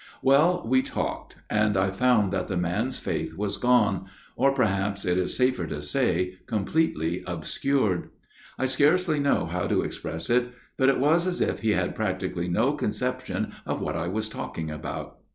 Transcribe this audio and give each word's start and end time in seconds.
"Well, 0.23 0.63
we 0.67 0.81
talked, 0.81 1.35
and 1.47 1.77
I 1.77 1.91
found 1.91 2.31
that 2.33 2.47
the 2.47 2.57
man's 2.57 2.99
J 2.99 3.03
faith 3.27 3.37
wasjjone, 3.37 4.05
or, 4.35 4.51
perhaps 4.51 5.05
it 5.05 5.19
is 5.19 5.37
safer 5.37 5.67
to 5.67 5.79
say, 5.79 6.39
com 6.47 6.65
pletely 6.65 7.21
obscured. 7.27 8.09
I 8.57 8.65
scarcely 8.65 9.19
know 9.19 9.45
how 9.45 9.67
to 9.67 9.83
express 9.83 10.31
I 10.31 10.35
it, 10.37 10.53
but 10.75 10.89
itwas 10.89 11.27
as 11.27 11.39
if 11.39 11.59
he 11.59 11.73
had 11.73 11.93
practically 11.95 12.47
no 12.47 12.73
conception 12.73 13.53
of 13.63 13.79
what 13.79 13.95
I 13.95 14.07
was 14.07 14.27
talking 14.27 14.71
about. 14.71 15.17